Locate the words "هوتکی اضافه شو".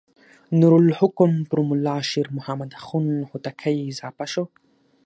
3.29-4.43